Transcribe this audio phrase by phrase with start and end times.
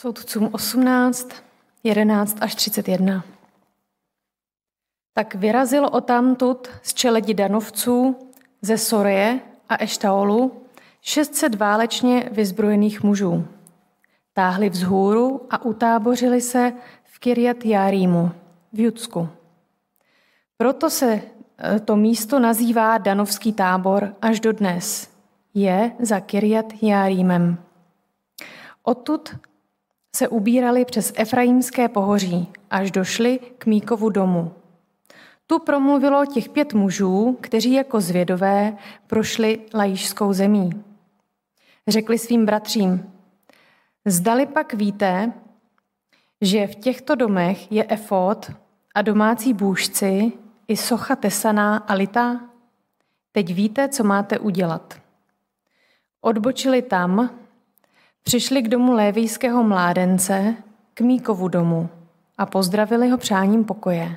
[0.00, 1.28] Soudcům 18,
[1.84, 3.24] 11 až 31.
[5.12, 8.16] Tak vyrazil tamtud z čeledi danovců,
[8.62, 10.62] ze Soreje a Eštaolu
[11.00, 13.46] 600 válečně vyzbrojených mužů.
[14.32, 16.72] Táhli vzhůru a utábořili se
[17.04, 18.30] v Kirjat Jarímu
[18.72, 19.28] v Judsku.
[20.56, 25.10] Proto se e, to místo nazývá Danovský tábor až do dnes.
[25.54, 27.58] Je za Kirjat Jarímem.
[28.82, 29.34] Odtud
[30.14, 34.52] se ubírali přes Efraimské pohoří, až došli k Míkovu domu.
[35.46, 40.70] Tu promluvilo těch pět mužů, kteří jako zvědové prošli lajíšskou zemí.
[41.88, 43.12] Řekli svým bratřím,
[44.04, 45.32] zdali pak víte,
[46.40, 48.50] že v těchto domech je efod
[48.94, 50.32] a domácí bůžci
[50.68, 52.40] i socha tesaná a litá?
[53.32, 54.94] Teď víte, co máte udělat.
[56.20, 57.30] Odbočili tam,
[58.24, 60.56] přišli k domu lévijského mládence,
[60.94, 61.88] k Míkovu domu
[62.38, 64.16] a pozdravili ho přáním pokoje.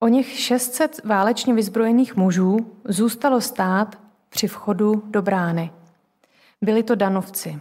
[0.00, 3.98] O něch 600 válečně vyzbrojených mužů zůstalo stát
[4.28, 5.70] při vchodu do brány.
[6.62, 7.60] Byli to danovci.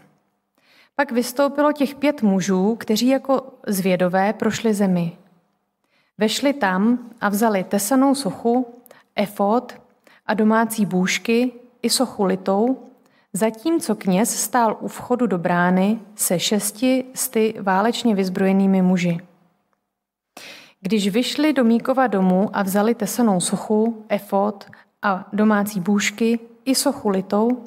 [0.96, 5.18] Pak vystoupilo těch pět mužů, kteří jako zvědové prošli zemi.
[6.18, 8.76] Vešli tam a vzali tesanou sochu,
[9.16, 9.74] efod
[10.26, 12.91] a domácí bůžky i sochu litou,
[13.34, 19.20] zatímco kněz stál u vchodu do brány se šesti sty válečně vyzbrojenými muži.
[20.82, 24.66] Když vyšli do Míkova domu a vzali tesanou sochu, efod
[25.02, 27.64] a domácí bůžky i sochu litou,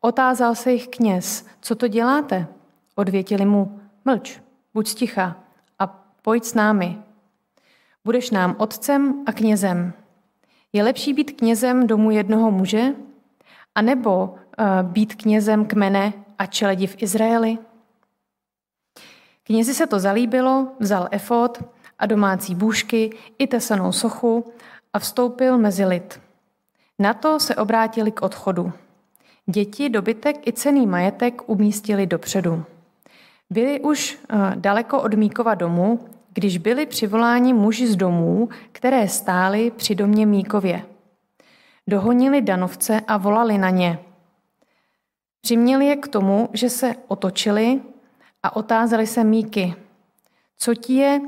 [0.00, 2.46] otázal se jich kněz, co to děláte?
[2.94, 4.40] Odvětili mu, mlč,
[4.74, 5.36] buď sticha
[5.78, 5.86] a
[6.22, 6.98] pojď s námi.
[8.04, 9.92] Budeš nám otcem a knězem.
[10.72, 12.94] Je lepší být knězem domu jednoho muže,
[13.74, 14.38] anebo uh,
[14.82, 17.58] být knězem kmene a čeledi v Izraeli?
[19.44, 21.64] Knězi se to zalíbilo, vzal efod
[21.98, 24.52] a domácí bůžky i tesanou sochu
[24.92, 26.20] a vstoupil mezi lid.
[26.98, 28.72] Na to se obrátili k odchodu.
[29.46, 32.64] Děti, dobytek i cený majetek umístili dopředu.
[33.50, 36.00] Byli už eh, daleko od Míkova domu,
[36.32, 40.82] když byli přivoláni muži z domů, které stály při domě Míkově.
[41.86, 43.98] Dohonili danovce a volali na ně.
[45.46, 47.82] Přiměli je k tomu, že se otočili
[48.42, 49.74] a otázali se Míky.
[50.58, 51.20] Co ti je,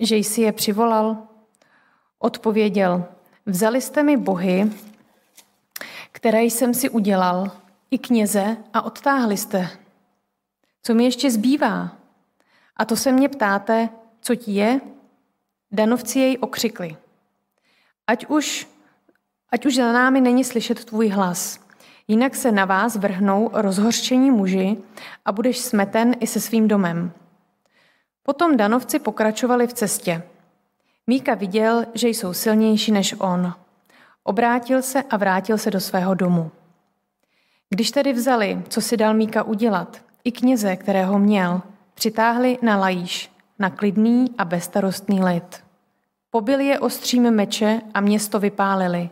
[0.00, 1.28] že jsi je přivolal?
[2.18, 3.04] Odpověděl,
[3.46, 4.70] vzali jste mi bohy,
[6.12, 7.50] které jsem si udělal,
[7.90, 9.68] i kněze a odtáhli jste.
[10.82, 11.96] Co mi ještě zbývá?
[12.76, 13.88] A to se mě ptáte,
[14.20, 14.80] co ti je?
[15.72, 16.96] Danovci jej okřikli.
[18.06, 18.68] Ať už,
[19.50, 21.63] ať už za námi není slyšet tvůj hlas,
[22.08, 24.76] jinak se na vás vrhnou rozhořčení muži
[25.24, 27.12] a budeš smeten i se svým domem.
[28.22, 30.22] Potom danovci pokračovali v cestě.
[31.06, 33.54] Míka viděl, že jsou silnější než on.
[34.22, 36.50] Obrátil se a vrátil se do svého domu.
[37.70, 41.62] Když tedy vzali, co si dal Míka udělat, i kněze, kterého měl,
[41.94, 45.64] přitáhli na lajíš, na klidný a bezstarostný lid.
[46.30, 49.10] Pobili je ostřím meče a město vypálili.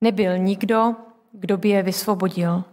[0.00, 0.94] Nebyl nikdo,
[1.34, 2.64] kdo by je vysvobodil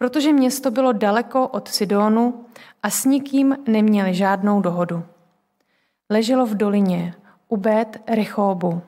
[0.00, 2.44] protože město bylo daleko od Sidonu
[2.82, 5.04] a s nikým neměli žádnou dohodu.
[6.10, 7.14] Leželo v dolině,
[7.48, 8.82] u Bet Rechobu.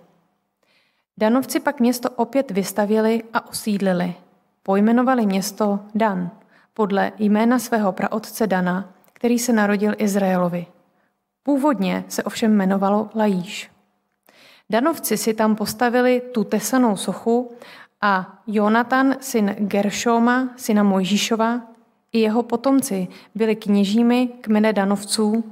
[1.18, 4.14] Danovci pak město opět vystavili a osídlili.
[4.62, 6.30] Pojmenovali město Dan,
[6.74, 10.66] podle jména svého praotce Dana, který se narodil Izraelovi.
[11.42, 13.70] Původně se ovšem jmenovalo Lajíš.
[14.70, 17.52] Danovci si tam postavili tu tesanou sochu
[18.02, 21.60] a Jonatan, syn Geršoma, syna Mojžíšova,
[22.12, 25.44] i jeho potomci byli kněžími kmene Danovců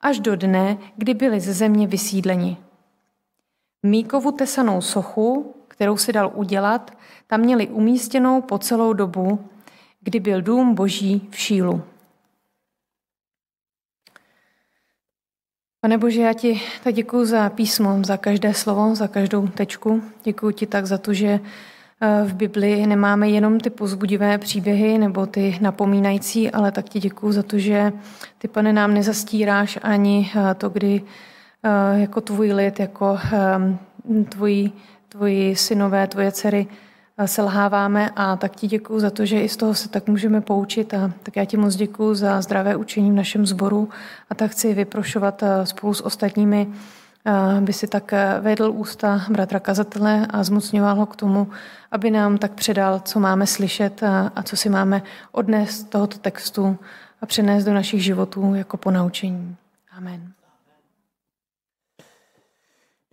[0.00, 2.56] až do dne, kdy byli ze země vysídleni.
[3.82, 6.90] Míkovu tesanou sochu, kterou si dal udělat,
[7.26, 9.48] tam měli umístěnou po celou dobu,
[10.00, 11.82] kdy byl dům boží v Šílu.
[15.80, 20.02] Pane Bože, já ti tak děkuji za písmo, za každé slovo, za každou tečku.
[20.24, 21.40] Děkuji ti tak za to, že
[22.24, 27.42] v Biblii nemáme jenom ty pozbudivé příběhy nebo ty napomínající, ale tak ti děkuju za
[27.42, 27.92] to, že
[28.38, 31.02] ty, pane, nám nezastíráš ani eh, to, kdy
[31.62, 33.78] eh, jako tvůj lid, jako ehm,
[34.28, 34.72] tvoji,
[35.08, 36.66] tvoji synové, tvoje dcery
[37.26, 38.10] selháváme.
[38.16, 40.94] A tak ti děkuju za to, že i z toho se tak můžeme poučit.
[40.94, 43.88] A tak já ti moc děkuju za zdravé učení v našem sboru.
[44.30, 46.66] A tak chci vyprošovat spolu s ostatními
[47.60, 51.50] by si tak vedl ústa bratra kazatele a zmocňoval ho k tomu,
[51.90, 54.02] aby nám tak předal, co máme slyšet
[54.36, 55.02] a co si máme
[55.32, 56.78] odnést z tohoto textu
[57.20, 59.56] a přenést do našich životů jako ponaučení.
[59.96, 60.32] Amen.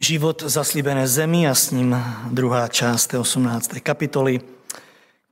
[0.01, 3.67] Život zaslíbené zemi a s ním druhá část té 18.
[3.83, 4.41] kapitoly,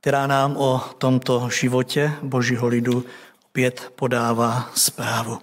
[0.00, 3.04] která nám o tomto životě božího lidu
[3.44, 5.38] opět podává zprávu.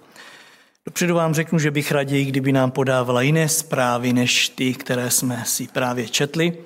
[0.86, 5.44] Dopředu vám řeknu, že bych raději, kdyby nám podávala jiné zprávy, než ty, které jsme
[5.46, 6.58] si právě četli,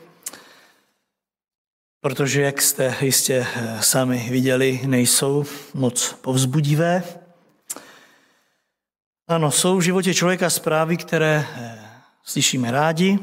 [2.01, 5.45] protože, jak jste jistě eh, sami viděli, nejsou
[5.75, 7.03] moc povzbudivé.
[9.29, 11.79] Ano, jsou v životě člověka zprávy, které eh,
[12.25, 13.19] slyšíme rádi,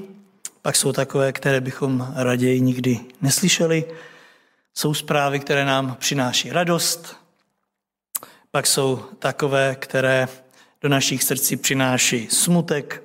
[0.61, 3.85] pak jsou takové, které bychom raději nikdy neslyšeli.
[4.73, 7.17] Jsou zprávy, které nám přináší radost,
[8.51, 10.27] pak jsou takové, které
[10.85, 13.03] do našich srdcí přináší smutek,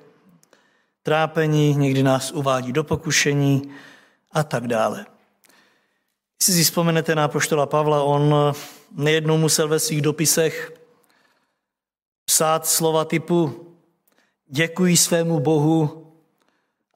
[1.02, 3.62] trápení, někdy nás uvádí do pokušení
[4.32, 5.06] a tak dále.
[6.40, 8.34] Jestli si vzpomenete na poštola Pavla, on
[8.96, 10.72] nejednou musel ve svých dopisech
[12.24, 13.66] psát slova typu
[14.46, 16.12] děkuji svému Bohu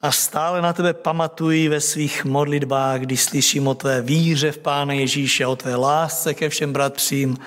[0.01, 4.93] a stále na tebe pamatuji ve svých modlitbách, když slyším o tvé víře v Pána
[4.93, 7.37] Ježíše, o tvé lásce ke všem bratřím,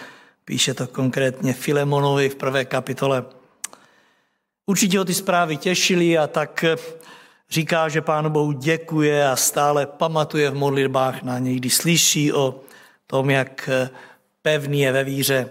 [0.48, 3.24] Píše to konkrétně Filemonovi v prvé kapitole.
[4.66, 6.64] Určitě ho ty zprávy těšily a tak
[7.50, 12.60] říká, že Pánu Bohu děkuje a stále pamatuje v modlitbách na něj, když slyší o
[13.06, 13.70] tom, jak
[14.42, 15.50] pevný je ve víře.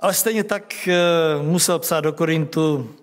[0.00, 0.96] Ale stejně tak eh,
[1.42, 2.94] musel psát do Korintu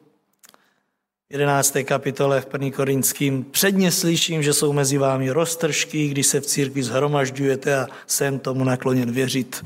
[1.30, 1.78] 11.
[1.84, 2.72] kapitole v 1.
[2.72, 3.44] Korinským.
[3.44, 8.64] Předně slyším, že jsou mezi vámi roztržky, když se v církvi zhromažďujete a jsem tomu
[8.64, 9.64] nakloněn věřit.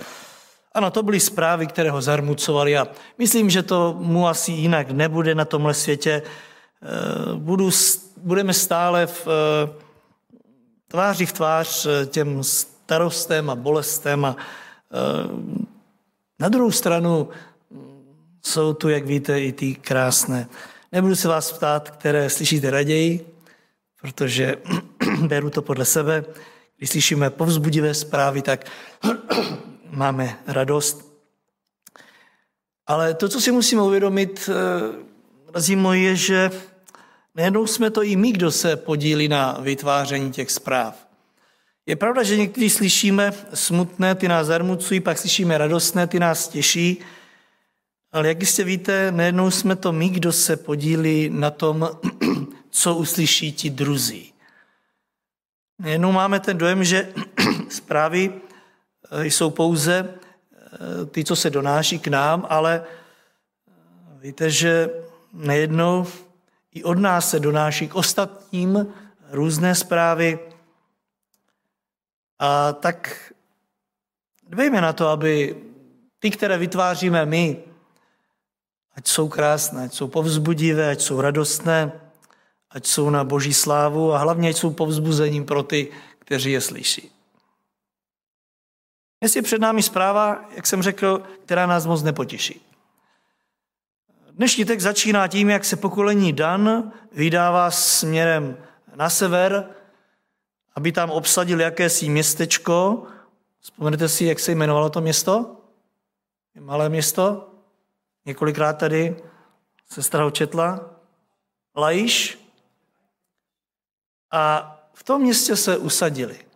[0.74, 2.88] Ano, to byly zprávy, které ho zarmucovaly a
[3.18, 6.22] myslím, že to mu asi jinak nebude na tomhle světě.
[6.22, 7.70] Eh, budu,
[8.18, 9.70] budeme stále v eh,
[10.88, 14.36] tváři v tvář eh, těm starostem a bolestem a
[16.40, 17.30] na druhou stranu
[18.46, 20.48] jsou tu, jak víte, i ty krásné.
[20.92, 23.26] Nebudu se vás ptát, které slyšíte raději,
[24.02, 24.56] protože
[25.28, 26.26] beru to podle sebe.
[26.78, 28.66] Když slyšíme povzbudivé zprávy, tak
[29.94, 31.14] máme radost.
[32.88, 34.50] Ale to, co si musíme uvědomit,
[35.54, 36.52] razí moje, je, že
[37.36, 41.08] nejednou jsme to i my, kdo se podílí na vytváření těch zpráv.
[41.86, 47.00] Je pravda, že někdy slyšíme smutné, ty nás zarmucují, pak slyšíme radostné, ty nás těší,
[48.12, 51.90] ale jak jistě víte, nejednou jsme to my, kdo se podílí na tom,
[52.70, 54.34] co uslyší ti druzí.
[55.80, 57.14] Nejednou máme ten dojem, že
[57.70, 58.53] zprávy Eh,
[59.22, 60.10] jsou pouze
[60.74, 63.72] eh, ty, co se donáší k nám, ale eh,
[64.20, 64.90] víte, že
[65.34, 66.08] nejednou
[66.74, 68.94] i od nás se donáší k ostatním
[69.32, 70.40] různé zprávy.
[72.40, 73.34] A tak
[74.50, 75.56] dbejme na to, aby
[76.20, 77.64] ty, které vytváříme my,
[78.96, 81.92] ať jsou krásné, ať jsou povzbudivé, ať jsou radostné,
[82.70, 87.12] ať jsou na boží slávu a hlavně ať jsou povzbuzením pro ty, kteří je slyší.
[89.24, 92.62] Dnes je před námi zpráva, jak jsem řekl, která nás moc nepotěší.
[94.32, 98.58] Dnešní text začíná tím, jak se pokolení Dan vydává směrem
[98.96, 99.70] na sever,
[100.76, 103.04] aby tam obsadil jakési městečko.
[103.60, 105.58] Vzpomenete si, jak se jmenovalo to město?
[106.60, 107.54] Malé město?
[108.26, 109.24] Několikrát tady
[109.90, 110.90] sestra ho četla.
[111.76, 112.40] Laiš.
[114.32, 116.53] A v tom městě se usadili.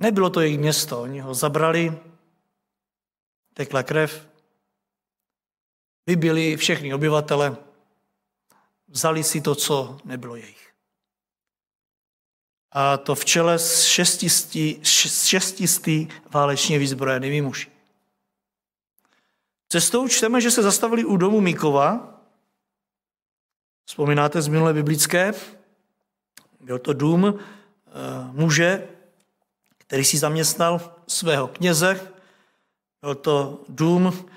[0.00, 1.98] Nebylo to jejich město, oni ho zabrali,
[3.54, 4.28] tekla krev,
[6.06, 7.56] vybili všechny obyvatele,
[8.88, 10.72] vzali si to, co nebylo jejich.
[12.72, 17.70] A to v čele s šestistý, šestistý válečně vyzbrojenými muži.
[19.68, 22.20] Cestou čteme, že se zastavili u domu Mikova.
[23.84, 25.32] Vzpomínáte z minulé biblické?
[26.60, 27.40] Byl to dům eh,
[28.32, 28.88] muže,
[29.86, 32.12] který si zaměstnal svého kněze.
[33.00, 34.30] Byl to dům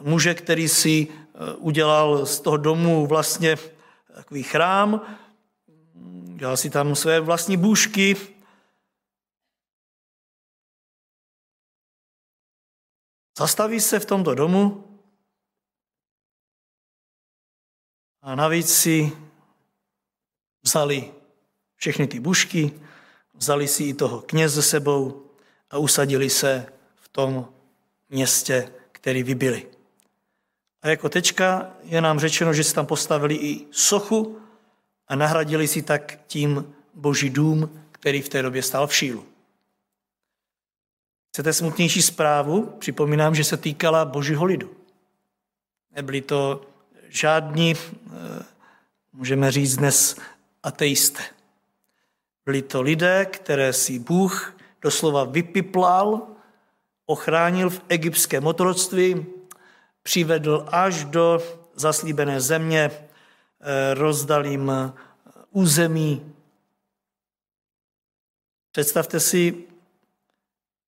[0.00, 3.56] muže, který si eh, udělal z toho domu vlastně
[4.14, 5.18] takový chrám,
[6.36, 8.16] dělal si tam své vlastní bůžky,
[13.40, 14.84] Zastaví se v tomto domu
[18.22, 19.12] a navíc si
[20.62, 21.14] vzali
[21.76, 22.80] všechny ty bušky,
[23.40, 25.22] Vzali si i toho kněze sebou
[25.70, 26.66] a usadili se
[26.96, 27.48] v tom
[28.08, 29.66] městě, který vybili.
[30.82, 34.38] A jako tečka je nám řečeno, že si tam postavili i sochu
[35.08, 39.24] a nahradili si tak tím boží dům, který v té době stál v Šílu.
[41.28, 42.66] Chcete smutnější zprávu?
[42.78, 44.76] Připomínám, že se týkala božího lidu.
[45.90, 46.66] Nebyli to
[47.08, 48.44] žádní, eh,
[49.12, 50.16] můžeme říct dnes,
[50.62, 51.39] ateisté.
[52.44, 56.26] Byli to lidé, které si Bůh doslova vypiplal,
[57.06, 59.26] ochránil v egyptském otroctví,
[60.02, 61.42] přivedl až do
[61.74, 64.92] zaslíbené země, eh, rozdal jim eh,
[65.50, 66.34] území.
[68.72, 69.64] Představte si,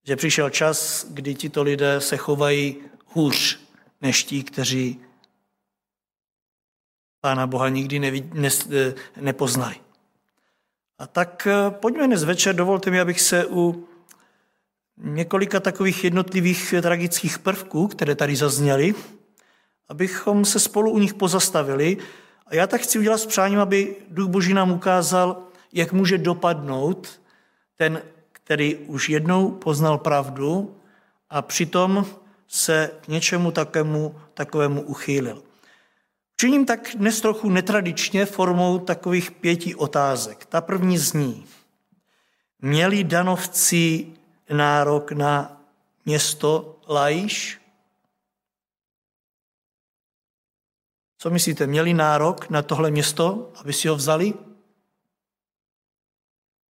[0.06, 3.60] že přišel čas, kdy tito lidé se chovají hůř
[4.00, 5.00] než ti, kteří
[7.20, 9.76] Pána Boha nikdy neví, ne, eh, nepoznali.
[11.02, 13.88] A tak pojďme dnes večer, dovolte mi, abych se u
[14.96, 18.94] několika takových jednotlivých tragických prvků, které tady zazněly,
[19.88, 21.96] abychom se spolu u nich pozastavili.
[22.46, 25.42] A já tak chci udělat s přáním, aby Duch Boží nám ukázal,
[25.72, 27.20] jak může dopadnout
[27.76, 30.76] ten, který už jednou poznal pravdu
[31.30, 32.06] a přitom
[32.48, 35.42] se k něčemu takovému, takovému uchýlil.
[36.42, 40.46] Činím tak dnes trochu netradičně formou takových pěti otázek.
[40.46, 41.46] Ta první zní.
[42.58, 44.06] Měli danovci
[44.50, 45.62] nárok na
[46.06, 47.60] město Lajš?
[51.18, 54.34] Co myslíte, měli nárok na tohle město, aby si ho vzali?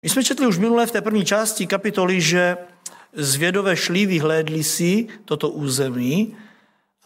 [0.02, 2.58] My jsme četli už minulé v té první části kapitoly, že
[3.14, 6.38] zvědové šli, vyhlédli si toto území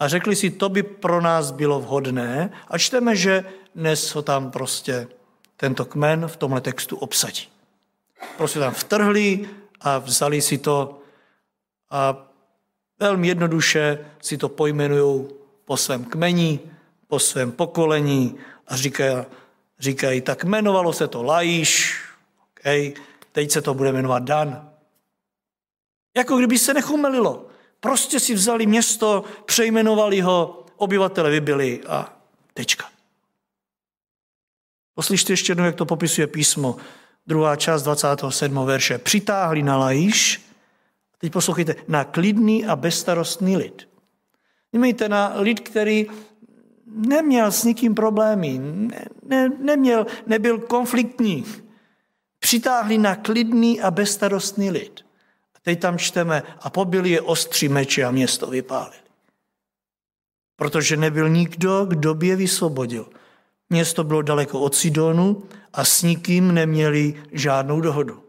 [0.03, 2.51] a řekli si, to by pro nás bylo vhodné.
[2.67, 3.45] A čteme, že
[3.75, 5.07] dnes ho tam prostě
[5.57, 7.47] tento kmen v tomhle textu obsadí.
[8.37, 9.49] Prostě tam vtrhli,
[9.81, 10.99] a vzali si to
[11.89, 12.27] a
[12.99, 15.25] velmi jednoduše si to pojmenují
[15.65, 16.59] po svém kmeni,
[17.07, 18.35] po svém pokolení
[18.67, 19.25] a říkají,
[19.79, 22.01] říkají tak jmenovalo se to Lajíš,
[22.51, 22.93] okay,
[23.31, 24.69] teď se to bude jmenovat Dan.
[26.17, 27.52] Jako kdyby se nechumelilo.
[27.83, 32.17] Prostě si vzali město, přejmenovali ho, obyvatele vybili a
[32.53, 32.85] tečka.
[34.95, 36.75] Poslyšte ještě jednou, jak to popisuje písmo
[37.27, 38.65] druhá část 27.
[38.65, 38.97] verše.
[38.97, 40.41] Přitáhli na Lajíš,
[41.17, 43.89] teď poslouchejte, na klidný a bezstarostný lid.
[44.71, 46.07] Mějte na lid, který
[46.85, 51.45] neměl s nikým problémy, ne, ne, neměl, nebyl konfliktní.
[52.39, 55.05] Přitáhli na klidný a bezstarostný lid.
[55.63, 58.97] Teď tam čteme, a pobili je ostří meče a město vypálili.
[60.55, 63.09] Protože nebyl nikdo, kdo by je vysvobodil.
[63.69, 65.43] Město bylo daleko od Sidonu
[65.73, 68.23] a s nikým neměli žádnou dohodu.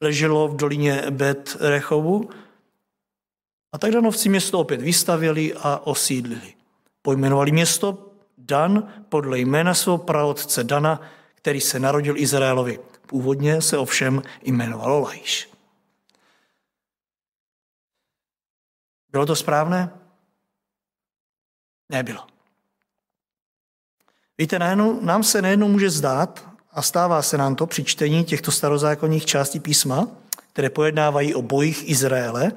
[0.00, 2.30] Leželo v dolině Bet Rechovu
[3.72, 6.54] a tak danovci město opět vystavili a osídlili.
[7.02, 8.06] Pojmenovali město
[8.38, 11.00] Dan podle jména svého praotce Dana,
[11.34, 12.80] který se narodil Izraelovi.
[13.06, 15.50] Původně se ovšem jmenovalo Lajš.
[19.12, 19.90] Bylo to správné?
[21.88, 22.26] Nebylo.
[24.38, 28.52] Víte, najednou, nám se nejednou může zdát, a stává se nám to při čtení těchto
[28.52, 30.08] starozákonních částí písma,
[30.52, 32.52] které pojednávají o bojích Izraele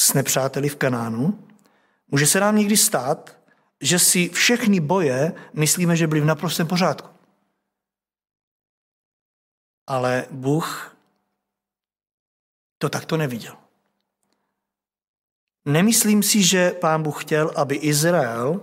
[0.00, 1.48] s nepřáteli v Kanánu,
[2.08, 3.36] může se nám někdy stát,
[3.80, 7.08] že si všechny boje myslíme, že byly v naprostém pořádku.
[9.86, 10.96] Ale Bůh
[12.78, 13.56] to takto neviděl.
[15.66, 18.60] Nemyslím si, že pán Bůh chtěl, aby Izrael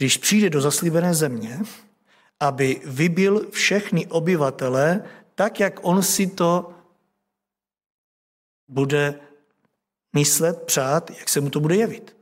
[0.00, 1.60] když přijde do zaslíbené země,
[2.40, 6.74] aby vybil všechny obyvatele tak, jak on si to
[8.68, 9.20] bude
[10.12, 12.16] myslet, přát, jak se mu to bude jevit.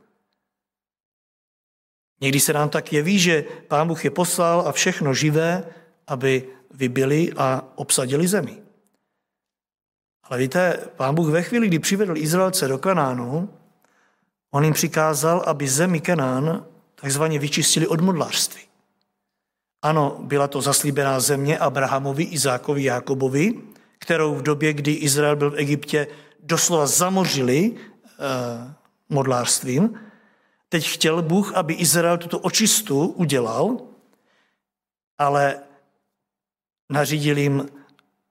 [2.21, 5.73] Někdy se nám tak jeví, že pán Bůh je poslal a všechno živé,
[6.07, 8.63] aby vybili a obsadili zemi.
[10.23, 13.58] Ale víte, pán Bůh ve chvíli, kdy přivedl Izraelce do Kanánu,
[14.51, 16.65] on jim přikázal, aby zemi Kanán
[16.95, 18.61] takzvaně vyčistili od modlářství.
[19.81, 23.53] Ano, byla to zaslíbená země Abrahamovi, Izákovi, Jákobovi,
[23.99, 26.07] kterou v době, kdy Izrael byl v Egyptě,
[26.43, 28.73] doslova zamořili eh,
[29.09, 29.99] modlářstvím.
[30.69, 33.77] Teď chtěl Bůh, aby Izrael tuto očistu udělal,
[35.17, 35.59] ale
[36.89, 37.69] nařídil jim,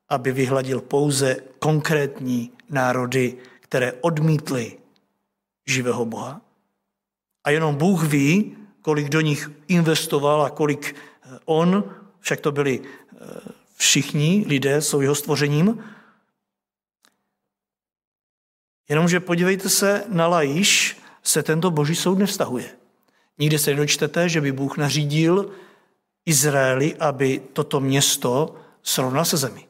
[0.08, 4.78] aby vyhladil pouze konkrétní národy, které odmítly
[5.68, 6.40] živého Boha.
[7.44, 11.84] A jenom Bůh ví, kolik do nich investoval a kolik eh, on,
[12.20, 13.16] však to byli eh,
[13.76, 15.84] všichni lidé s jeho stvořením.
[18.88, 22.70] Jenomže podívejte se, na Lajíš se tento boží soud nevztahuje.
[23.38, 25.50] Nikde se nedočtete, že by Bůh nařídil
[26.26, 29.67] Izraeli, aby toto město srovnal se zemí.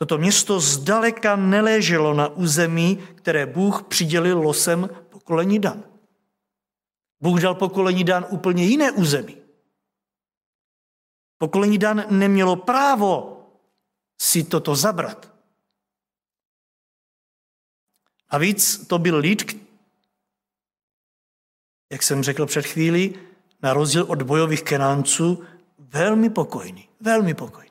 [0.00, 5.84] Toto město zdaleka neléželo na území, které Bůh přidělil losem pokolení Dan.
[7.20, 9.36] Bůh dal pokolení Dan úplně jiné území.
[11.38, 13.44] Pokolení Dan nemělo právo
[14.20, 15.34] si toto zabrat.
[18.28, 19.66] A víc to byl lid,
[21.92, 23.18] jak jsem řekl před chvílí,
[23.62, 25.44] na rozdíl od bojových kenánců,
[25.78, 27.69] velmi pokojný, velmi pokojný.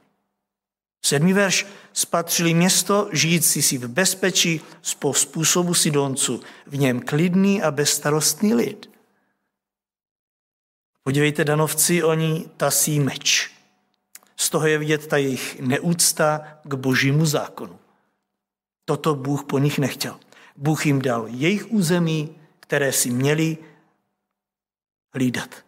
[1.09, 4.61] Sedmý verš spatřili město, žijící si v bezpečí
[4.99, 8.89] po způsobu Sidonců, v něm klidný a bezstarostný lid.
[11.03, 13.51] Podívejte, danovci, oni tasí meč.
[14.37, 17.79] Z toho je vidět ta jejich neúcta k božímu zákonu.
[18.85, 20.19] Toto Bůh po nich nechtěl.
[20.55, 23.57] Bůh jim dal jejich území, které si měli
[25.13, 25.65] hlídat.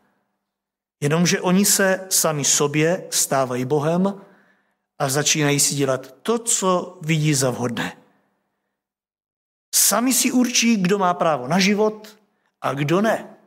[1.01, 4.21] Jenomže oni se sami sobě stávají Bohem
[5.01, 7.97] a začínají si dělat to, co vidí za vhodné.
[9.75, 12.19] Sami si určí, kdo má právo na život
[12.61, 13.37] a kdo ne.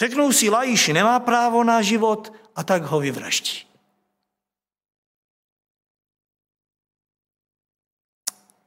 [0.00, 3.66] Řeknou si, Lajiš nemá právo na život a tak ho vyvraždí.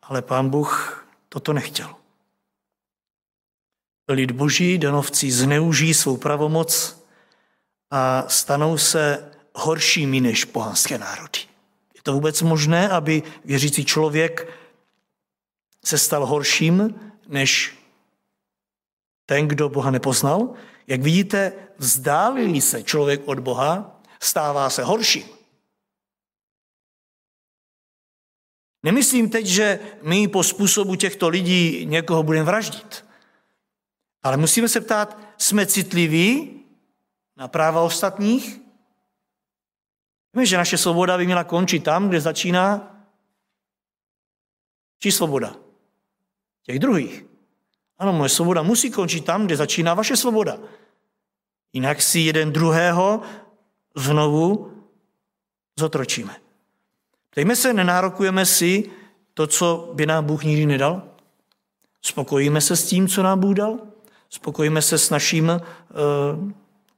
[0.01, 1.95] Ale pán Bůh toto nechtěl.
[4.07, 7.03] Lid boží, danovci, zneužijí svou pravomoc
[7.91, 11.39] a stanou se horšími než pohanské národy.
[11.95, 14.53] Je to vůbec možné, aby věřící člověk
[15.85, 17.77] se stal horším než
[19.25, 20.53] ten, kdo Boha nepoznal?
[20.87, 25.23] Jak vidíte, vzdálí se člověk od Boha, stává se horším.
[28.83, 33.05] Nemyslím teď, že my po způsobu těchto lidí někoho budeme vraždit.
[34.23, 36.59] Ale musíme se ptát, jsme citliví
[37.37, 38.59] na práva ostatních?
[40.33, 42.95] Víme, že naše svoboda by měla končit tam, kde začíná
[44.99, 45.55] či svoboda?
[46.63, 47.25] Těch druhých.
[47.97, 50.59] Ano, moje svoboda musí končit tam, kde začíná vaše svoboda.
[51.73, 53.21] Jinak si jeden druhého
[53.95, 54.73] znovu
[55.79, 56.35] zotročíme.
[57.29, 58.91] Ptejme se, nenárokujeme si
[59.33, 61.03] to, co by nám Bůh nikdy nedal?
[62.01, 63.79] Spokojíme se s tím, co nám Bůh dal?
[64.29, 66.51] Spokojíme se s naším uh,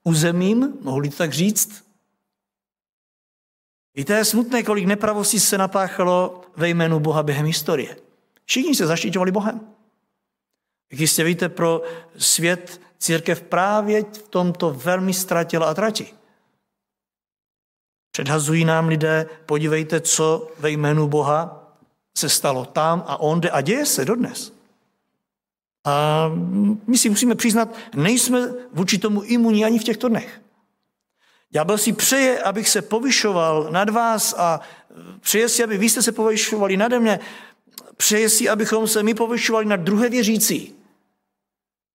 [0.03, 1.82] územím, mohli to tak říct?
[3.95, 7.97] Víte, je smutné, kolik nepravostí se napáchalo ve jménu Boha během historie.
[8.45, 9.61] Všichni se zaštiťovali Bohem.
[10.91, 11.81] Jak jistě víte, pro
[12.17, 16.13] svět církev právě v tomto velmi ztratila a tratí.
[18.11, 21.71] Předhazují nám lidé, podívejte, co ve jménu Boha
[22.17, 24.53] se stalo tam a onde a děje se dodnes.
[25.85, 26.27] A
[26.87, 30.42] my si musíme přiznat, nejsme vůči tomu imunní ani v těchto dnech.
[31.53, 34.61] Ďábel si přeje, abych se povyšoval nad vás a
[35.19, 37.19] přeje si, aby vy jste se povyšovali nade mě.
[37.97, 40.75] Přeje si, abychom se my povyšovali nad druhé věřící.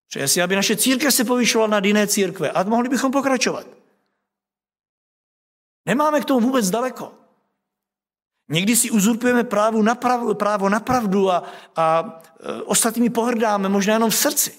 [0.08, 3.66] Přeje si, aby naše církev se povyšovala nad jiné církve a mohli bychom pokračovat.
[5.86, 7.12] Nemáme k tomu vůbec daleko.
[8.48, 11.44] Někdy si uzurpujeme právo na, pravdu, právo na pravdu a,
[11.76, 14.54] a e, ostatními pohrdáme, možná jenom v srdci.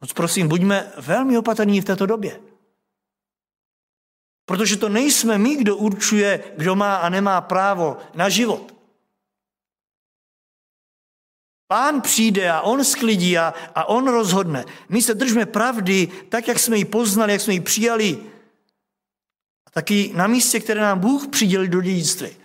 [0.00, 2.51] Moc prosím, buďme velmi opatrní v této době.
[4.44, 8.74] Protože to nejsme my, kdo určuje, kdo má a nemá právo na život.
[11.66, 14.64] Pán přijde a on sklidí a, a on rozhodne.
[14.88, 18.26] My se držme pravdy tak, jak jsme ji poznali, jak jsme ji přijali.
[19.66, 22.36] A taky na místě, které nám Bůh přidělil do dědictví.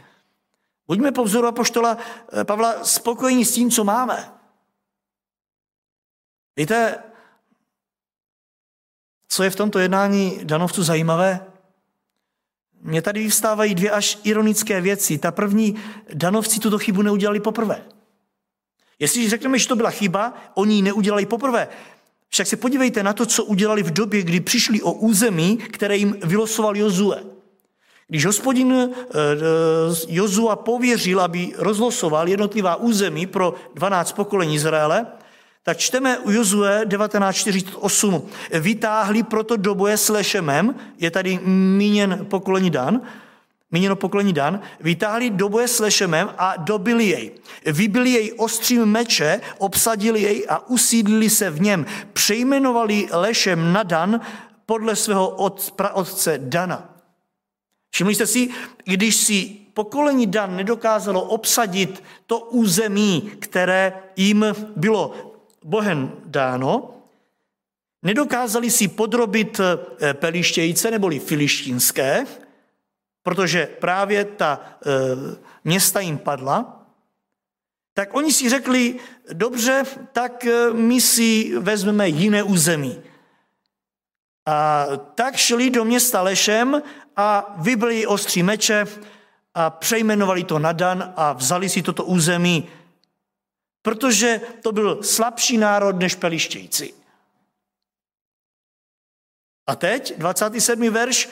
[0.88, 1.98] Buďme po vzoru apoštola
[2.34, 4.32] eh, Pavla spokojení s tím, co máme.
[6.56, 7.04] Víte,
[9.28, 11.47] co je v tomto jednání danovců zajímavé?
[12.82, 15.18] Mně tady vyvstávají dvě až ironické věci.
[15.18, 15.76] Ta první,
[16.14, 17.82] danovci tuto chybu neudělali poprvé.
[19.00, 21.68] Jestliže řekneme, že to byla chyba, oni ji neudělali poprvé.
[22.30, 26.18] Však se podívejte na to, co udělali v době, kdy přišli o území, které jim
[26.24, 27.24] vylosoval Jozue.
[28.08, 29.38] Když hospodin eh, eh,
[30.08, 35.06] Jozua pověřil, aby rozlosoval jednotlivá území pro 12 pokolení Izraele,
[35.68, 38.22] tak čteme u Jozue 1948.
[38.52, 43.02] Vytáhli proto do boje s Lešemem, je tady míněn pokolení Dan,
[43.72, 47.32] míněno pokolení Dan, vytáhli do boje s Lešemem a dobili jej.
[47.66, 51.86] Vybili jej ostřím meče, obsadili jej a usídlili se v něm.
[52.14, 54.22] Přejmenovali Lešem na Dan
[54.66, 56.96] podle svého praotce Dana.
[57.92, 58.50] Všimli jste si,
[58.86, 65.27] když si pokolení Dan nedokázalo obsadit to území, které jim bylo
[65.68, 66.96] Bohem dáno,
[68.04, 72.26] nedokázali si podrobit eh, pelištějce neboli filištínské,
[73.24, 74.92] protože právě ta e,
[75.64, 76.88] města jim padla,
[77.94, 79.00] tak oni si řekli,
[79.34, 83.02] dobře, tak eh, my si vezmeme jiné území.
[84.46, 86.82] A tak šli do města Lešem
[87.16, 88.86] a vybrali ostří meče
[89.54, 92.70] a přejmenovali to na Dan a vzali si toto území,
[93.88, 96.94] protože to byl slabší národ než pelištějci.
[99.68, 100.90] A teď, 27.
[100.90, 101.30] verš,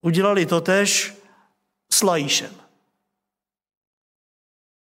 [0.00, 1.14] udělali to tež
[1.92, 2.54] s Lajíšem.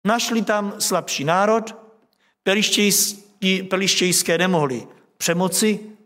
[0.06, 1.76] Našli tam slabší národ,
[3.68, 5.96] pelištějské nemohli přemoci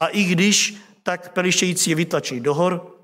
[0.00, 2.96] a i když tak pelištějící je vytlačí do hor,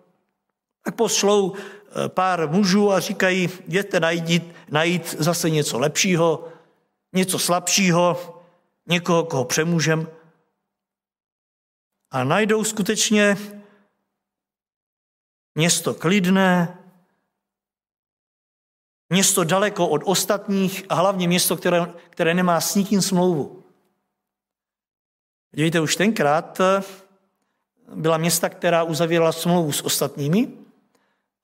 [0.84, 1.62] tak pošlou eh,
[2.08, 6.48] pár mužů a říkají, jděte najít, najít zase něco lepšího,
[7.12, 8.38] něco slabšího,
[8.86, 10.08] někoho, koho přemůžem.
[12.10, 13.36] A najdou skutečně
[15.54, 16.78] město klidné,
[19.10, 23.62] město daleko od ostatních a hlavně město, které, které nemá s nikým smlouvu.
[25.52, 26.82] Víte, už tenkrát eh,
[27.94, 30.61] byla města, která uzavírala smlouvu s ostatními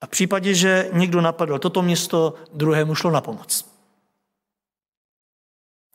[0.01, 3.65] a v případě, že někdo napadl toto město, druhému šlo na pomoc.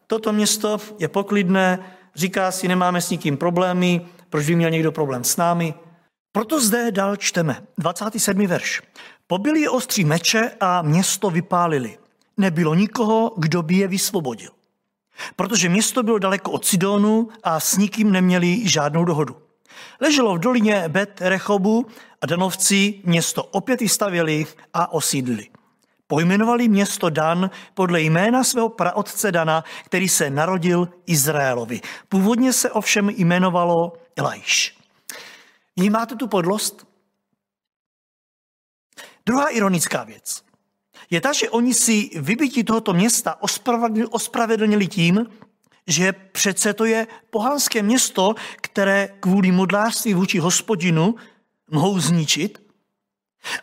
[0.06, 5.24] Toto město je poklidné, říká si, nemáme s nikým problémy, proč by měl někdo problém
[5.24, 5.74] s námi.
[6.32, 8.46] Proto zde dál čteme, 27.
[8.46, 8.82] verš.
[9.26, 11.98] Pobili je ostří meče a město vypálili.
[12.36, 14.50] Nebylo nikoho, kdo by je vysvobodil.
[15.36, 19.36] Protože město bylo daleko od Sidonu a s nikým neměli žádnou dohodu.
[20.00, 21.86] Leželo v dolině Bet Rechobu
[22.24, 25.48] a Danovci město opět vystavěli a osídlili.
[26.06, 31.80] Pojmenovali město Dan podle jména svého praotce Dana, který se narodil Izraelovi.
[32.08, 34.76] Původně se ovšem jmenovalo Elajš.
[35.76, 36.86] Vnímáte tu podlost?
[39.26, 40.42] Druhá ironická věc
[41.10, 43.36] je ta, že oni si vybití tohoto města
[44.10, 45.26] ospravedlnili tím,
[45.86, 51.14] že přece to je pohanské město, které kvůli modlářství vůči hospodinu
[51.70, 52.62] mohou zničit,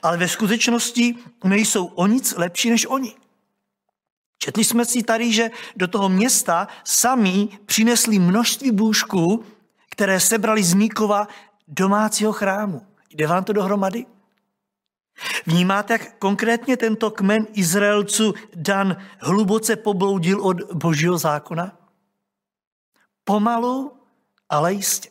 [0.04, 3.14] ale ve skutečnosti nejsou o nic lepší než oni.
[4.38, 9.46] Četli jsme si tady, že do toho města sami přinesli množství bůžků,
[9.90, 11.28] které sebrali z Míkova
[11.68, 12.82] domácího chrámu.
[13.10, 14.06] Jde vám to dohromady?
[15.46, 21.78] Vnímáte, jak konkrétně tento kmen Izraelců Dan hluboce pobloudil od božího zákona?
[23.24, 23.94] Pomalu,
[24.50, 25.11] ale jistě.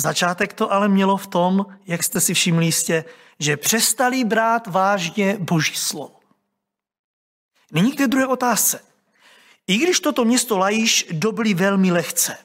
[0.00, 3.04] Začátek to ale mělo v tom, jak jste si všimli jistě,
[3.38, 6.20] že přestali brát vážně boží slovo.
[7.72, 8.84] Nyní k té druhé otázce.
[9.66, 12.38] I když toto město Lajíš dobili velmi lehce,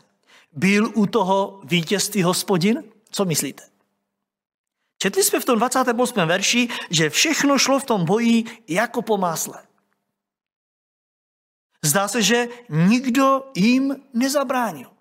[0.52, 2.84] byl u toho vítězství hospodin?
[3.12, 3.64] Co myslíte?
[4.98, 6.28] Četli jsme v tom 28.
[6.28, 9.64] verši, že všechno šlo v tom boji jako po másle.
[11.82, 14.95] Zdá se, že nikdo jim nezabránil.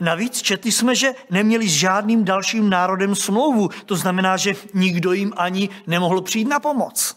[0.00, 3.68] Navíc četli jsme, že neměli s žádným dalším národem smlouvu.
[3.86, 7.16] To znamená, že nikdo jim ani nemohl přijít na pomoc.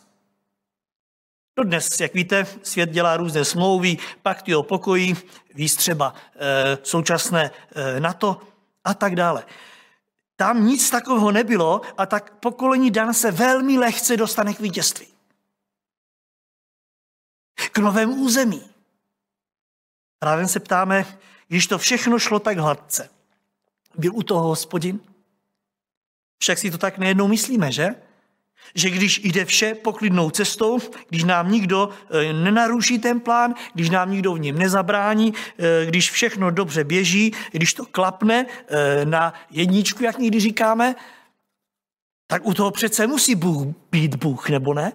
[1.58, 5.16] No dnes, jak víte, svět dělá různé smlouvy, pakty o pokoji,
[5.54, 8.42] víc třeba e, současné e, NATO
[8.84, 9.46] a tak dále.
[10.36, 15.08] Tam nic takového nebylo a tak pokolení Dan se velmi lehce dostane k vítězství.
[17.72, 18.70] K novému území.
[20.20, 21.06] Právě se ptáme,
[21.52, 23.10] když to všechno šlo tak hladce,
[23.96, 25.00] byl u toho hospodin?
[26.42, 27.96] Však si to tak nejednou myslíme, že?
[28.76, 34.12] Že když jde vše poklidnou cestou, když nám nikdo e, nenaruší ten plán, když nám
[34.12, 40.04] nikdo v něm nezabrání, e, když všechno dobře běží, když to klapne e, na jedničku,
[40.04, 40.96] jak někdy říkáme,
[42.28, 44.94] tak u toho přece musí Bůh být Bůh, nebo ne?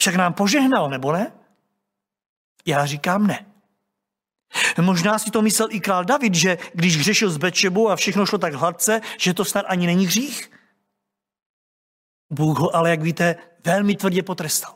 [0.00, 1.32] Však nám požehnal, nebo ne?
[2.66, 3.55] Já říkám ne.
[4.80, 8.38] Možná si to myslel i král David, že když hřešil s Bečebou a všechno šlo
[8.38, 10.50] tak hladce, že to snad ani není hřích.
[12.30, 14.74] Bůh ho ale, jak víte, velmi tvrdě potrestal.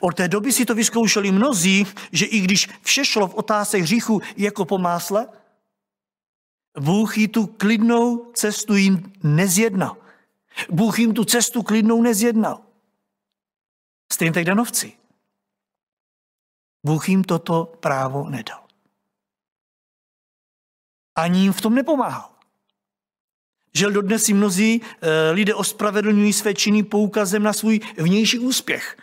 [0.00, 4.22] Od té doby si to vyzkoušeli mnozí, že i když vše šlo v otázce hříchu
[4.36, 5.28] jako po másle,
[6.80, 9.96] Bůh jí tu klidnou cestu jim nezjednal.
[10.70, 12.60] Bůh jim tu cestu klidnou nezjednal.
[14.12, 14.92] Stejně tak danovci.
[16.84, 18.60] Bůh jim toto právo nedal.
[21.14, 22.30] Ani jim v tom nepomáhal.
[23.76, 28.96] že dodnes si mnozí eh, lidé ospravedlňují své činy poukazem na svůj vnější úspěch.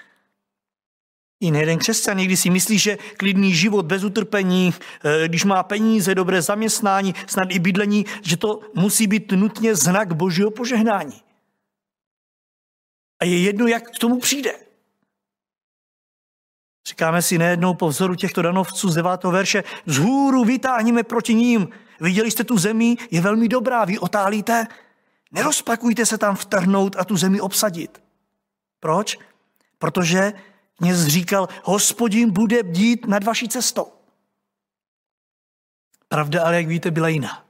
[1.40, 6.16] I nejeden křesťan někdy si myslí, že klidný život bez utrpení, eh, když má peníze,
[6.16, 11.22] dobré zaměstnání, snad i bydlení, že to musí být nutně znak božího požehnání.
[13.20, 14.71] A je jedno, jak k tomu přijde.
[16.92, 19.24] Říkáme si nejednou po vzoru těchto danovců z 9.
[19.24, 21.70] verše, z hůru vytáhneme proti ním.
[22.00, 24.68] Viděli jste tu zemi, je velmi dobrá, vy otálíte.
[25.32, 28.04] Nerozpakujte se tam vtrhnout a tu zemi obsadit.
[28.80, 29.18] Proč?
[29.78, 30.34] Protože
[30.78, 33.88] kněz říkal, hospodin bude bdít nad vaší cestou.
[36.08, 37.46] Pravda ale, jak víte, byla jiná.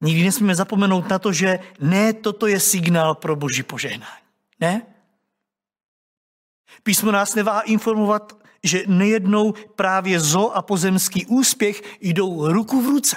[0.00, 4.22] Nikdy nesmíme zapomenout na to, že ne toto je signál pro boží požehnání.
[4.60, 4.82] Ne?
[6.82, 13.16] Písmo nás nevá informovat, že nejednou právě zlo a pozemský úspěch jdou ruku v ruce.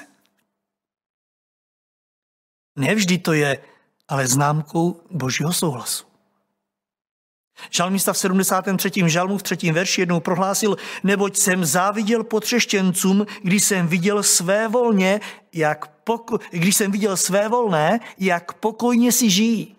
[2.76, 3.58] Nevždy to je
[4.08, 6.06] ale známkou božího souhlasu.
[7.70, 8.92] Žalmista v 73.
[9.06, 15.22] žalmu v třetím verši jednou prohlásil, neboť jsem záviděl potřeštěncům, když jsem viděl své volně,
[15.54, 19.76] jak poko- když jsem viděl své volné, jak pokojně si žijí.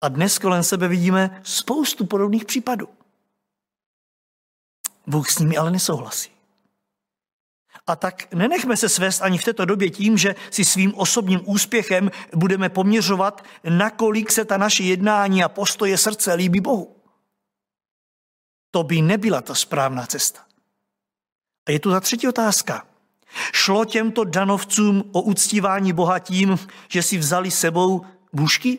[0.00, 2.88] A dnes kolem sebe vidíme spoustu podobných případů.
[5.06, 6.30] Bůh s nimi ale nesouhlasí.
[7.86, 12.10] A tak nenechme se svést ani v této době tím, že si svým osobním úspěchem
[12.34, 16.96] budeme poměřovat, nakolik se ta naše jednání a postoje srdce líbí Bohu.
[18.70, 20.46] To by nebyla ta správná cesta.
[21.68, 22.86] A je tu ta třetí otázka.
[23.52, 26.58] Šlo těmto danovcům o uctívání Boha tím,
[26.88, 28.78] že si vzali sebou bůžky?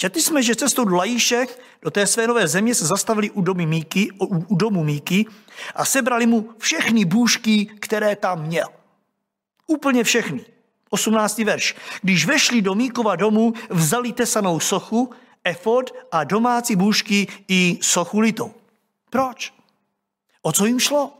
[0.00, 1.46] Četli jsme, že cestou do Lajíše,
[1.82, 5.26] do té své nové země, se zastavili u, domu Míky, u, u domu Míky
[5.74, 8.66] a sebrali mu všechny bůžky, které tam měl.
[9.66, 10.44] Úplně všechny.
[10.90, 11.38] 18.
[11.38, 11.76] verš.
[12.02, 15.10] Když vešli do Míkova domu, vzali tesanou sochu,
[15.44, 18.54] efod a domácí bůžky i sochu litou.
[19.10, 19.54] Proč?
[20.42, 21.12] O co jim šlo?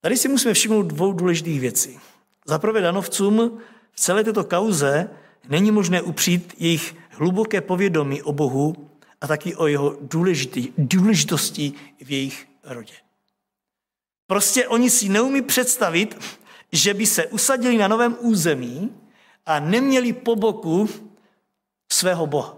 [0.00, 2.00] Tady si musíme všimnout dvou důležitých věcí.
[2.46, 3.60] Za prvé danovcům
[3.92, 5.10] v celé této kauze
[5.48, 9.96] není možné upřít jejich hluboké povědomí o Bohu a taky o jeho
[10.78, 12.94] důležitosti v jejich rodě.
[14.26, 16.18] Prostě oni si neumí představit,
[16.72, 18.90] že by se usadili na novém území
[19.46, 20.88] a neměli po boku
[21.92, 22.56] svého Boha.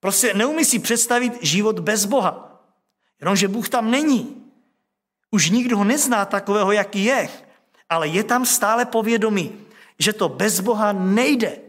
[0.00, 2.62] Prostě neumí si představit život bez Boha.
[3.20, 4.42] Jenomže Bůh tam není.
[5.30, 7.28] Už nikdo ho nezná takového, jaký je,
[7.88, 9.52] ale je tam stále povědomí,
[9.98, 11.67] že to bez Boha nejde.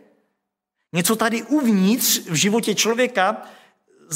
[0.93, 3.41] Něco tady uvnitř v životě člověka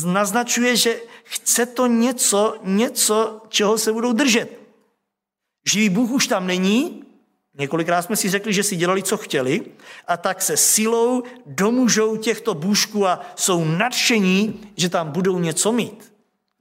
[0.06, 4.60] naznačuje, že chce to něco, něco, čeho se budou držet.
[5.70, 7.04] Živý Bůh už tam není,
[7.54, 9.62] několikrát jsme si řekli, že si dělali, co chtěli,
[10.08, 16.14] a tak se silou domůžou těchto bůžků a jsou nadšení, že tam budou něco mít.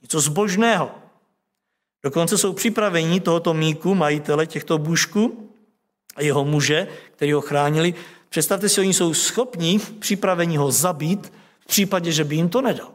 [0.02, 0.90] Něco zbožného.
[2.04, 5.50] Dokonce jsou připraveni tohoto míku, majitele těchto bůžků
[6.16, 7.94] a jeho muže, který ho chránili,
[8.32, 12.90] Představte si, oni jsou schopni, připraveni ho zabít v případě, že by jim to nedal.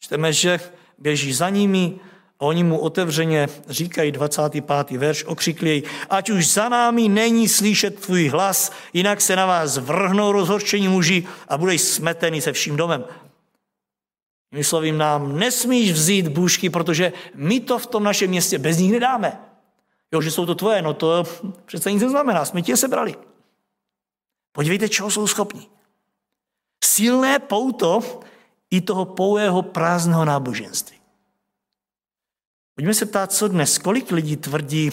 [0.00, 0.60] Čteme, že
[0.98, 1.94] běží za nimi
[2.40, 4.90] a oni mu otevřeně říkají 25.
[4.90, 9.78] verš, okřikli jej, ať už za námi není slyšet tvůj hlas, jinak se na vás
[9.78, 13.04] vrhnou rozhorčení muži a budeš smetený se vším domem.
[14.54, 19.38] Myslovím nám, nesmíš vzít bůžky, protože my to v tom našem městě bez nich nedáme.
[20.12, 21.24] Jo, že jsou to tvoje, no to
[21.66, 23.14] přece nic neznamená, jsme tě sebrali.
[24.54, 25.66] Podívejte, čeho jsou schopni.
[26.84, 28.20] Silné pouto
[28.70, 30.98] i toho pouhého prázdného náboženství.
[32.74, 34.90] Pojďme se ptát, co dnes, kolik lidí tvrdí,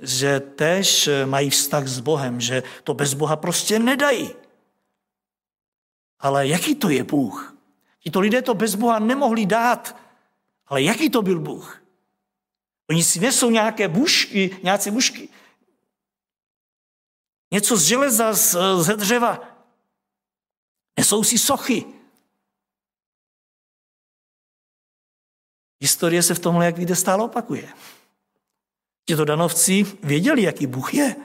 [0.00, 4.30] že tež mají vztah s Bohem, že to bez Boha prostě nedají.
[6.20, 7.56] Ale jaký to je Bůh?
[8.00, 9.96] Tito lidé to bez Boha nemohli dát.
[10.66, 11.82] Ale jaký to byl Bůh?
[12.90, 15.28] Oni si nesou nějaké bušky, nějaké bušky,
[17.50, 19.40] Něco z železa, z, ze dřeva.
[20.98, 21.84] Nesou si sochy.
[25.80, 27.68] Historie se v tomhle, jak víte, stále opakuje.
[29.06, 31.16] Tito danovci věděli, jaký Bůh je.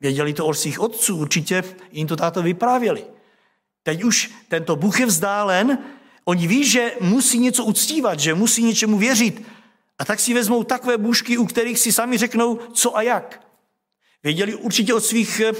[0.00, 3.06] Věděli to od svých otců, určitě jim to táto vyprávěli.
[3.82, 5.78] Teď už tento Bůh je vzdálen,
[6.24, 9.46] oni ví, že musí něco uctívat, že musí něčemu věřit.
[9.98, 13.45] A tak si vezmou takové bůžky, u kterých si sami řeknou, co a jak.
[14.26, 15.52] Věděli určitě od svých eh,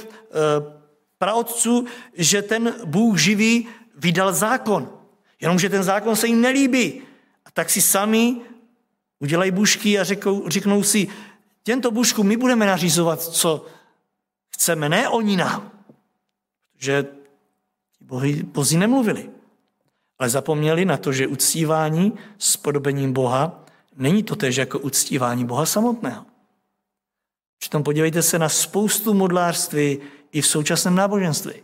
[1.19, 4.91] praotců, že ten Bůh živý vydal zákon.
[5.41, 7.03] Jenomže ten zákon se jim nelíbí.
[7.45, 8.37] A tak si sami
[9.19, 11.09] udělají bušky a řekou, řeknou si,
[11.63, 13.67] těmto bůžkům my budeme nařizovat, co
[14.51, 15.71] chceme, ne oni nám.
[16.73, 17.03] Protože
[17.99, 19.31] ti bohy, bozi nemluvili.
[20.19, 23.65] Ale zapomněli na to, že uctívání s podobením Boha
[23.97, 26.36] není to tež jako uctívání Boha samotného.
[27.59, 29.99] Přitom podívejte se na spoustu modlářství
[30.33, 31.55] i v současném náboženství.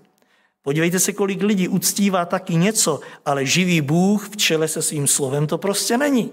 [0.62, 5.46] Podívejte se, kolik lidí uctívá taky něco, ale živý Bůh v čele se svým slovem
[5.46, 6.30] to prostě není.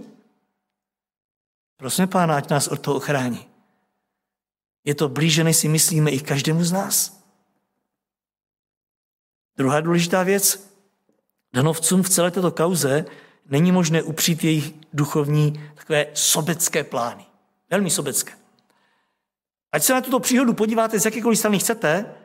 [1.77, 3.45] Prosím pána, ať nás od toho ochrání.
[4.83, 7.23] Je to blíže, než si myslíme i každému z nás.
[9.57, 10.69] Druhá důležitá věc.
[11.53, 13.05] Danovcům v celé této kauze
[13.45, 17.25] není možné upřít jejich duchovní takové sobecké plány.
[17.69, 18.38] Velmi sobecké.
[19.71, 22.15] Ať se na tuto příhodu podíváte z jakékoliv strany chcete,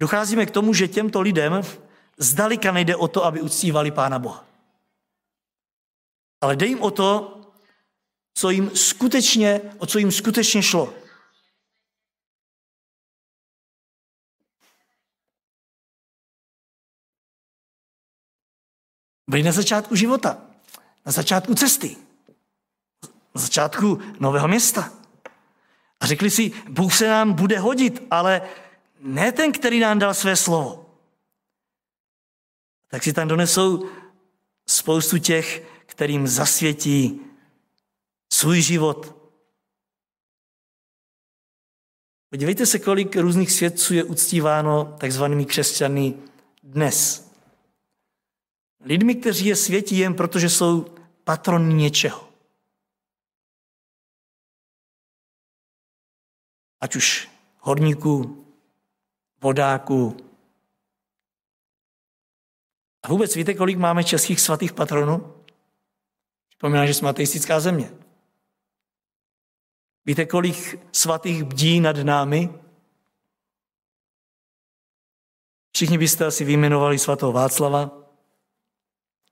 [0.00, 1.62] docházíme k tomu, že těmto lidem
[2.18, 4.44] zdaleka nejde o to, aby uctívali Pána Boha.
[6.40, 7.40] Ale jde jim o to,
[8.34, 10.94] co jim skutečně, o co jim skutečně šlo.
[19.30, 20.40] Byli na začátku života,
[21.06, 21.96] na začátku cesty,
[23.34, 25.05] na začátku nového města.
[26.00, 28.42] A řekli si, Bůh se nám bude hodit, ale
[29.00, 30.86] ne ten, který nám dal své slovo.
[32.88, 33.88] Tak si tam donesou
[34.68, 37.20] spoustu těch, kterým zasvětí
[38.32, 39.16] svůj život.
[42.30, 46.14] Podívejte se, kolik různých svědců je uctíváno takzvanými křesťany
[46.62, 47.30] dnes.
[48.84, 50.86] Lidmi, kteří je světí jen proto, že jsou
[51.24, 52.25] patrony něčeho.
[56.86, 58.46] Ať už horníků,
[59.40, 60.16] vodáků.
[63.02, 65.34] A vůbec víte, kolik máme českých svatých patronů?
[66.48, 67.90] Připomíná, že jsme ateistická země.
[70.04, 72.54] Víte, kolik svatých bdí nad námi?
[75.74, 77.90] Všichni byste asi vyjmenovali svatou Václava,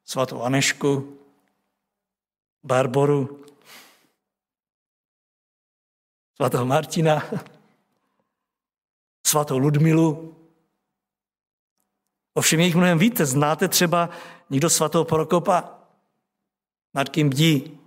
[0.04, 1.18] svatou Anešku,
[2.62, 3.43] Barboru,
[6.34, 7.22] svatého Martina,
[9.26, 10.36] svatou Ludmilu.
[12.34, 13.26] Ovšem jich mnohem víte.
[13.26, 14.10] Znáte třeba
[14.50, 15.78] někdo svatého Prokopa,
[16.94, 17.78] nad kým bdí?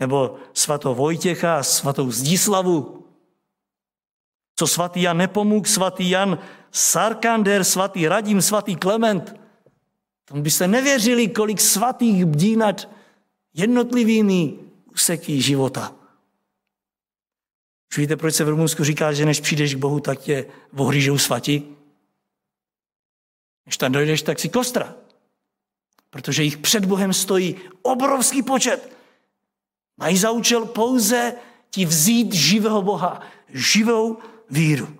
[0.00, 3.06] Nebo svatou Vojtěcha, svatou Zdislavu?
[4.56, 6.38] Co svatý Jan Nepomůk, svatý Jan
[6.70, 9.36] Sarkander, svatý Radim, svatý Klement?
[10.24, 12.88] Tomu byste nevěřili, kolik svatých bdí nad
[13.54, 14.58] jednotlivými
[14.92, 16.03] úseky života.
[17.94, 21.18] Už víte, proč se v Rumunsku říká, že než přijdeš k Bohu, tak tě vohřížou
[21.18, 21.76] svatí?
[23.66, 24.94] Než tam dojdeš, tak si kostra.
[26.10, 28.96] Protože jich před Bohem stojí obrovský počet.
[29.96, 31.34] Mají za účel pouze
[31.70, 34.18] ti vzít živého Boha, živou
[34.50, 34.98] víru.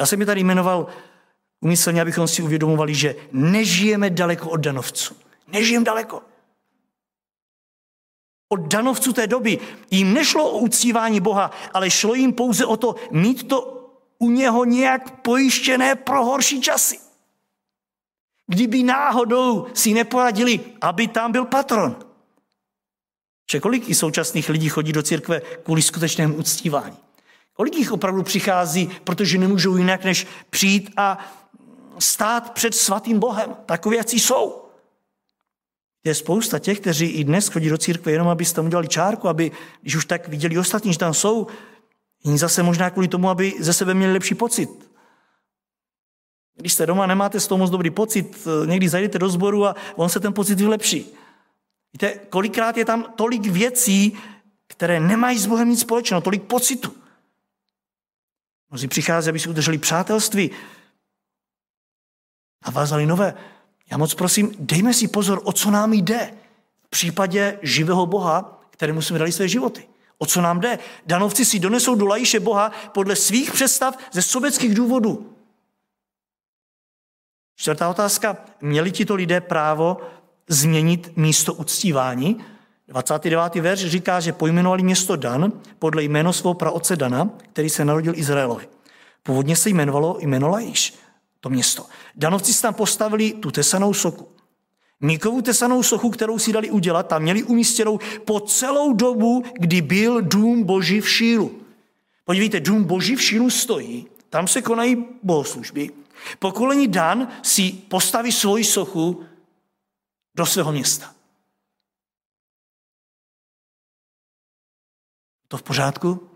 [0.00, 0.86] Já jsem mi tady jmenoval
[1.60, 5.16] umyslně, abychom si uvědomovali, že nežijeme daleko od danovců.
[5.46, 6.22] Nežijeme daleko.
[8.54, 9.58] Od danovců té doby
[9.90, 14.64] jim nešlo o uctívání Boha, ale šlo jim pouze o to mít to u něho
[14.64, 16.98] nějak pojištěné pro horší časy.
[18.46, 21.96] Kdyby náhodou si neporadili, aby tam byl patron.
[23.50, 26.96] Že kolik i současných lidí chodí do církve kvůli skutečnému uctívání?
[27.54, 31.18] Kolik jich opravdu přichází, protože nemůžou jinak, než přijít a
[31.98, 33.56] stát před svatým Bohem?
[33.66, 34.63] Takový, jak jsou.
[36.04, 39.52] Je spousta těch, kteří i dnes chodí do církve jenom, aby tam udělali čárku, aby,
[39.82, 41.46] když už tak viděli ostatní, že tam jsou,
[42.24, 44.70] jiní zase možná kvůli tomu, aby ze sebe měli lepší pocit.
[46.56, 50.08] Když jste doma, nemáte z toho moc dobrý pocit, někdy zajdete do sboru a on
[50.08, 51.14] se ten pocit vylepší.
[51.92, 54.18] Víte, kolikrát je tam tolik věcí,
[54.66, 56.94] které nemají s Bohem nic společného, tolik pocitu.
[58.70, 60.50] Mnozí přichází, aby si udrželi přátelství
[62.62, 63.34] a vázali nové.
[63.90, 66.34] Já moc prosím, dejme si pozor, o co nám jde
[66.86, 69.88] v případě živého Boha, kterému jsme dali své životy.
[70.18, 70.78] O co nám jde?
[71.06, 75.30] Danovci si donesou do lajiše Boha podle svých představ ze sobeckých důvodů.
[77.56, 78.36] Čtvrtá otázka.
[78.60, 79.96] Měli ti to lidé právo
[80.48, 82.44] změnit místo uctívání?
[82.88, 83.54] 29.
[83.54, 88.68] verš říká, že pojmenovali město Dan podle jméno svého praoce Dana, který se narodil Izraelovi.
[89.22, 90.94] Původně se jmenovalo jméno Lajiš
[91.44, 91.86] to město.
[92.14, 94.28] Danovci si tam postavili tu tesanou soku.
[95.00, 100.22] Míkovou tesanou sochu, kterou si dali udělat, tam měli umístěnou po celou dobu, kdy byl
[100.22, 101.60] dům boží v Šílu.
[102.24, 105.90] Podívejte, dům boží v Šílu stojí, tam se konají bohoslužby.
[106.38, 109.24] Pokolení Dan si postaví svoji sochu
[110.34, 111.14] do svého města.
[115.48, 116.33] To v pořádku?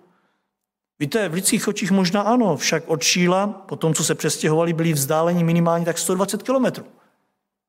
[1.01, 4.93] Víte, v lidských očích možná ano, však od Šíla, po tom, co se přestěhovali, byli
[4.93, 6.85] vzdáleni minimálně tak 120 kilometrů.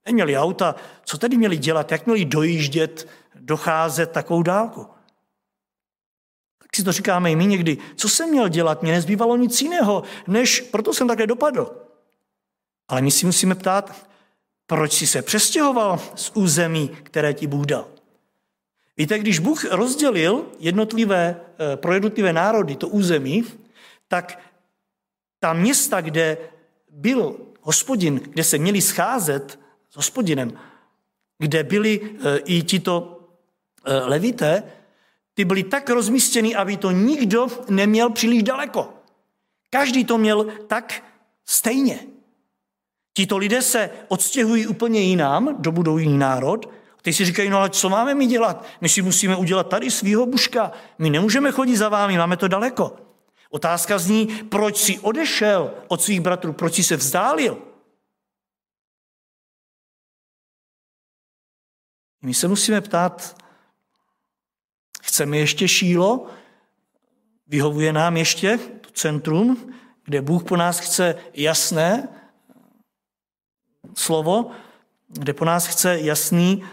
[0.06, 0.76] Neměli auta,
[1.06, 4.88] co tedy měli dělat, jak měli dojíždět, docházet takovou dálku.
[6.62, 7.78] Tak si to říkáme i my někdy.
[7.96, 8.82] Co jsem měl dělat?
[8.82, 11.72] Mně nezbývalo nic jiného, než proto jsem také dopadl.
[12.88, 14.10] Ale my si musíme ptát,
[14.68, 17.99] proč si se přestěhoval z území, které ti Bůh dal.
[19.00, 23.44] Víte, když Bůh rozdělil jednotlivé, eh, pro jednotlivé národy to území,
[24.08, 24.40] tak
[25.40, 26.38] ta města, kde
[26.92, 30.52] byl hospodin, kde se měli scházet s hospodinem,
[31.38, 33.20] kde byli eh, i tito
[33.86, 34.64] eh, levité,
[35.34, 38.94] ty byly tak rozmístěny, aby to nikdo neměl příliš daleko.
[39.70, 41.04] Každý to měl tak
[41.46, 42.00] stejně.
[43.14, 47.90] Tito lidé se odstěhují úplně jinam, dobudou jiný národ, Teď si říkají, no ale co
[47.90, 48.66] máme mi dělat?
[48.82, 50.72] My si musíme udělat tady svýho buška.
[50.98, 52.96] My nemůžeme chodit za vámi, máme to daleko.
[53.50, 57.62] Otázka zní, proč si odešel od svých bratrů, proč si se vzdálil?
[62.22, 63.38] My se musíme ptát,
[65.02, 66.28] chceme ještě šílo?
[67.48, 69.74] Vyhovuje nám ještě to centrum,
[70.04, 72.08] kde Bůh po nás chce jasné
[73.96, 74.52] slovo,
[75.08, 76.64] kde po nás chce jasný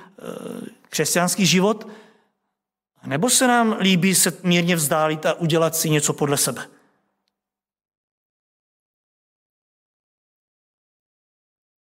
[0.89, 1.89] křesťanský život,
[3.07, 6.71] nebo se nám líbí se mírně vzdálit a udělat si něco podle sebe?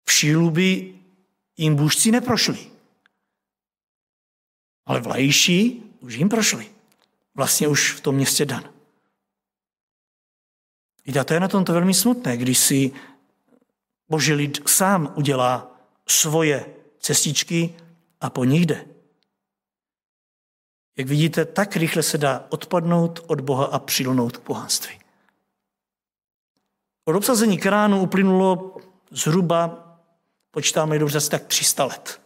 [0.07, 0.99] V Šílu by
[1.57, 2.71] jim bůžci neprošli.
[4.85, 6.71] Ale v Lajiši už jim prošli.
[7.35, 8.73] Vlastně už v tom městě Dan.
[11.05, 12.91] Víte, to je na tomto velmi smutné, když si
[14.09, 17.75] boží lid sám udělá svoje cestičky
[18.25, 18.85] a po nich jde.
[20.97, 24.99] Jak vidíte, tak rychle se dá odpadnout od Boha a přilnout k pohanství.
[27.05, 28.77] Od obsazení Kránu uplynulo
[29.11, 29.87] zhruba,
[30.51, 32.21] počítáme dobře, asi tak 300 let.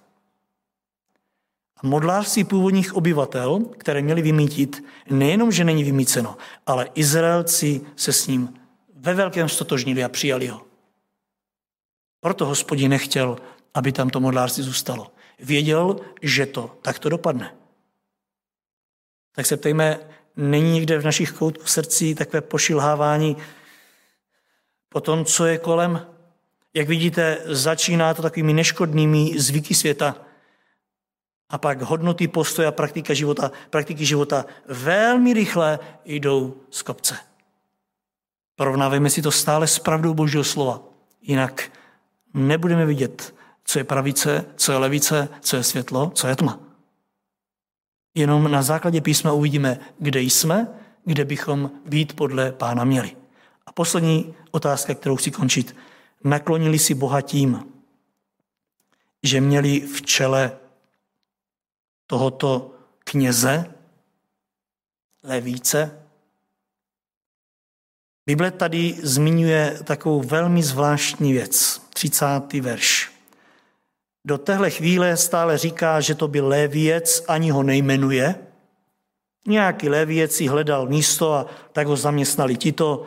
[1.77, 8.27] A modlářství původních obyvatel, které měli vymítit, nejenom, že není vymíceno, ale Izraelci se s
[8.27, 8.59] ním
[8.95, 10.65] ve velkém stotožnili a přijali ho.
[12.19, 13.37] Proto hospodin nechtěl,
[13.73, 17.55] aby tam to modlářství zůstalo věděl, že to takto dopadne.
[19.35, 19.99] Tak se ptejme,
[20.35, 23.37] není někde v našich koutku srdcí takové pošilhávání
[24.89, 26.07] po tom, co je kolem?
[26.73, 30.15] Jak vidíte, začíná to takovými neškodnými zvyky světa.
[31.49, 37.17] A pak hodnoty, postoje a praktika života, praktiky života velmi rychle jdou z kopce.
[38.55, 40.83] Porovnávejme si to stále s pravdou Božího slova.
[41.21, 41.71] Jinak
[42.33, 43.35] nebudeme vidět
[43.69, 46.59] co je pravice, co je levice, co je světlo, co je tma.
[48.15, 50.67] Jenom na základě písma uvidíme, kde jsme,
[51.05, 53.17] kde bychom být podle pána měli.
[53.65, 55.75] A poslední otázka, kterou chci končit.
[56.23, 57.73] Naklonili si Boha tím,
[59.23, 60.57] že měli v čele
[62.07, 63.73] tohoto kněze,
[65.23, 66.05] levíce.
[68.25, 72.53] Bible tady zmiňuje takovou velmi zvláštní věc, 30.
[72.61, 72.98] verš.
[74.25, 78.35] Do téhle chvíle stále říká, že to byl lévěc, ani ho nejmenuje.
[79.47, 83.05] Nějaký lévěc si hledal místo a tak ho zaměstnali tito.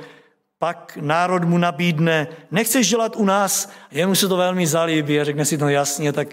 [0.58, 3.70] Pak národ mu nabídne, nechceš dělat u nás?
[3.90, 6.28] Jemu se to velmi zalíbí a řekne si to jasně, tak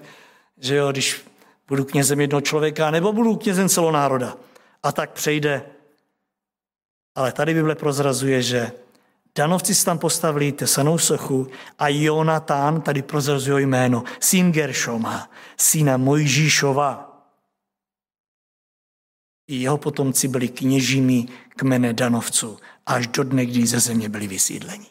[0.58, 1.26] že jo, když
[1.68, 4.38] budu knězem jednoho člověka, nebo budu knězem celého národa.
[4.84, 5.62] A tak přejde.
[7.16, 8.72] Ale tady Bible prozrazuje, že
[9.40, 11.48] Danovci si tam postavili tesanou sochu
[11.80, 17.08] a Jonatán tady prozrazuje jméno, syn Geršoma, syna Mojžíšova.
[19.48, 24.88] I jeho potomci byli kněžími kmene Danovců až do dne, kdy ze země byli vysídleni.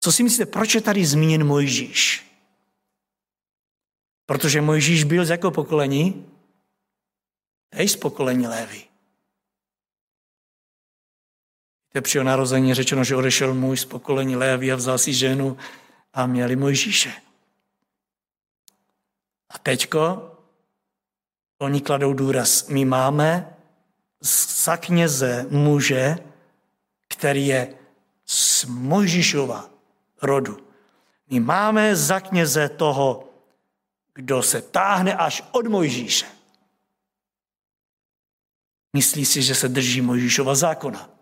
[0.00, 2.26] Co si myslíte, proč je tady zmíněn Mojžíš?
[4.26, 6.26] Protože Mojžíš byl z jakého pokolení?
[7.74, 8.89] Hej, z pokolení Lévy.
[11.92, 15.56] Kde při narození řečeno, že odešel muž z pokolení Lévy a vzal si ženu
[16.14, 17.12] a měli Mojžíše.
[19.48, 20.32] A teďko
[21.58, 22.68] oni kladou důraz.
[22.68, 23.56] My máme
[24.60, 26.16] za kněze muže,
[27.08, 27.74] který je
[28.26, 29.70] z Mojžíšova
[30.22, 30.66] rodu.
[31.30, 33.28] My máme za kněze toho,
[34.14, 36.26] kdo se táhne až od Mojžíše.
[38.92, 41.19] Myslí si, že se drží Mojžíšova zákona.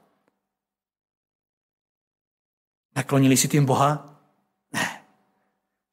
[2.98, 4.18] Naklonili si tím Boha?
[4.72, 5.02] Ne.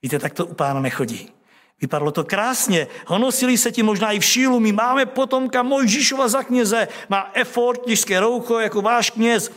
[0.01, 1.29] Víte, tak to u pána nechodí.
[1.81, 2.87] Vypadalo to krásně.
[3.07, 4.59] Honosili se ti možná i v šílu.
[4.59, 6.87] My máme potomka Mojžíšova za kněze.
[7.09, 9.51] Má efort, těžké roucho, jako váš kněz.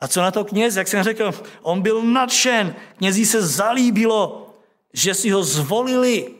[0.00, 0.76] A co na to kněz?
[0.76, 2.74] Jak jsem řekl, on byl nadšen.
[2.96, 4.54] Knězí se zalíbilo,
[4.92, 6.34] že si ho zvolili.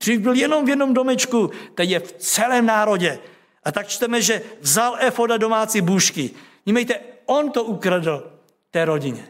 [0.00, 3.18] Dřív byl jenom v jednom domečku, teď je v celém národě.
[3.64, 6.30] A tak čteme, že vzal efoda domácí bůžky.
[6.64, 6.94] Vnímejte,
[7.26, 8.35] on to ukradl
[8.76, 9.28] té rodině.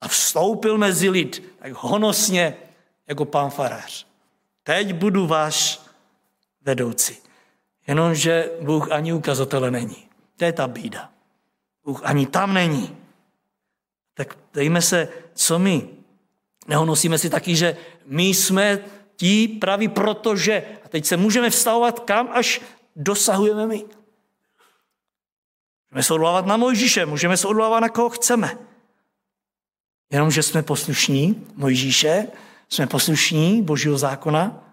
[0.00, 2.56] A vstoupil mezi lid, tak honosně,
[3.06, 4.06] jako pán farář.
[4.62, 5.80] Teď budu váš
[6.60, 7.16] vedoucí.
[7.86, 10.08] Jenomže Bůh ani ukazatele není.
[10.36, 11.10] To je ta bída.
[11.84, 12.96] Bůh ani tam není.
[14.14, 15.88] Tak dejme se, co my.
[16.68, 17.76] Nehonosíme si taky, že
[18.06, 18.78] my jsme
[19.16, 20.78] ti praví protože.
[20.84, 22.60] A teď se můžeme vstavovat kam, až
[22.96, 23.84] dosahujeme my.
[25.90, 28.58] Můžeme se odvolávat na Mojžíše, můžeme se odvolávat na koho chceme.
[30.12, 32.26] Jenomže jsme poslušní Mojžíše,
[32.68, 34.64] jsme poslušní Božího zákona.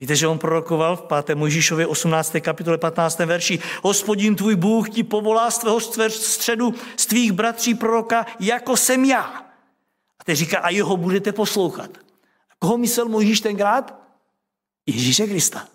[0.00, 1.34] Víte, že on prorokoval v 5.
[1.34, 2.36] Mojžíšově 18.
[2.40, 3.18] kapitole 15.
[3.18, 9.04] verši Hospodin tvůj Bůh ti povolá z tvého středu z tvých bratří proroka, jako jsem
[9.04, 9.22] já.
[10.18, 11.90] A teď říká, a jeho budete poslouchat.
[12.50, 13.98] A koho myslel Mojžíš tenkrát?
[14.86, 15.73] Ježíše Krista.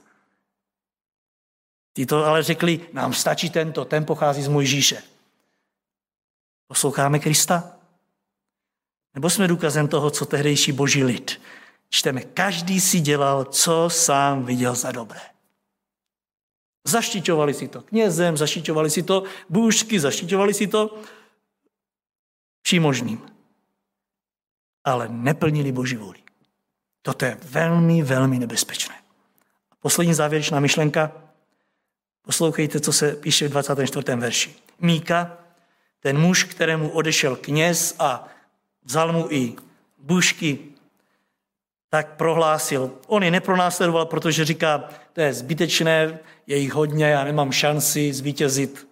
[1.99, 5.03] Ty to ale řekli, nám stačí tento, ten pochází z Mojžíše.
[6.67, 7.75] Posloucháme Krista?
[9.13, 11.41] Nebo jsme důkazem toho, co tehdejší boží lid.
[11.89, 15.21] Čteme, každý si dělal, co sám viděl za dobré.
[16.87, 21.01] Zaštiťovali si to knězem, zaštiťovali si to bůžky, zaštiťovali si to
[22.61, 23.29] vším možným.
[24.83, 26.19] Ale neplnili boží vůli.
[27.01, 28.95] Toto je velmi, velmi nebezpečné.
[29.79, 31.28] Poslední závěrečná myšlenka.
[32.29, 34.15] Poslouchejte, co se píše v 24.
[34.15, 34.55] verši.
[34.79, 35.37] Míka,
[35.99, 38.27] ten muž, kterému odešel kněz a
[38.83, 39.55] vzal mu i
[39.97, 40.59] bušky,
[41.89, 42.91] tak prohlásil.
[43.07, 48.87] On je nepronásledoval, protože říká, to je zbytečné, je jich hodně, já nemám šanci zvítězit.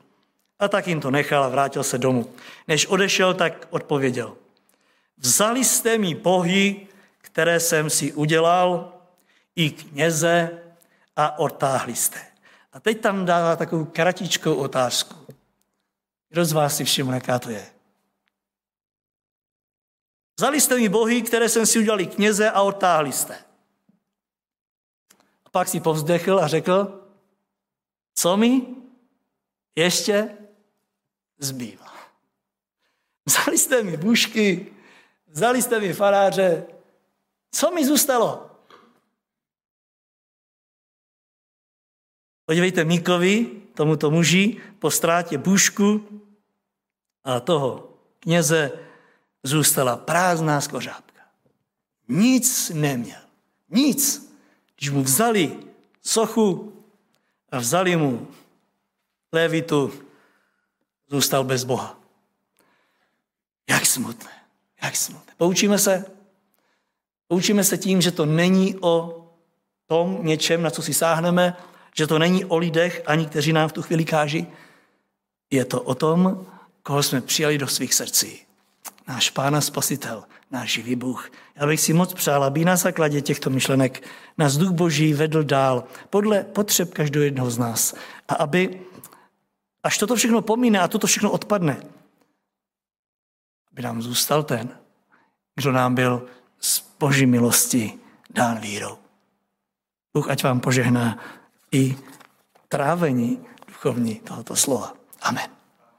[0.60, 2.30] A tak jim to nechal a vrátil se domů.
[2.68, 4.34] Než odešel, tak odpověděl.
[5.18, 8.94] Vzali jste mi bohy, které jsem si udělal,
[9.56, 10.50] i kněze
[11.16, 12.28] a odtáhli jste.
[12.78, 15.34] A teď tam dává takovou kratičkou otázku.
[16.30, 17.72] Kdo z vás si všiml, jaká to je?
[20.40, 23.36] Vzali jste mi bohy, které jsem si udělali kněze a odtáhli jste.
[25.46, 27.08] A pak si povzdechl a řekl,
[28.14, 28.62] co mi
[29.76, 30.38] ještě
[31.40, 31.94] zbývá.
[33.26, 34.74] Vzali jste mi bušky,
[35.28, 36.66] vzali jste mi faráře,
[37.52, 38.57] co mi zůstalo?
[42.48, 46.08] Podívejte Míkovi, tomuto muži, po ztrátě bušku
[47.24, 47.90] a toho
[48.20, 48.72] kněze
[49.44, 51.22] zůstala prázdná skořápka.
[52.08, 53.20] Nic neměl.
[53.70, 54.32] Nic.
[54.78, 55.60] Když mu vzali
[56.02, 56.74] sochu
[57.52, 58.28] a vzali mu
[59.32, 59.94] levitu,
[61.08, 62.00] zůstal bez Boha.
[63.70, 64.32] Jak smutné.
[64.84, 65.34] Jak smutné.
[65.38, 66.06] Poučíme se?
[67.28, 69.28] Poučíme se tím, že to není o
[69.86, 71.58] tom něčem, na co si sáhneme,
[71.98, 74.48] že to není o lidech, ani kteří nám v tu chvíli káží.
[75.52, 76.46] Je to o tom,
[76.84, 78.48] koho jsme přijali do svých srdcí
[79.08, 81.32] náš Pán a Spasitel, náš živý Bůh.
[81.56, 85.84] Já bych si moc přál, aby na základě těchto myšlenek nás Duch Boží vedl dál
[86.10, 87.96] podle potřeb každého jednoho z nás.
[88.28, 88.82] A aby,
[89.84, 91.78] až toto všechno pomíne a toto všechno odpadne,
[93.72, 94.78] aby nám zůstal ten,
[95.56, 96.26] kdo nám byl
[96.60, 98.98] z Boží milosti dán vírou.
[100.14, 101.20] Bůh ať vám požehná
[101.72, 101.96] i
[102.70, 104.94] trávení duchovní tohoto slova.
[105.22, 105.57] Amen.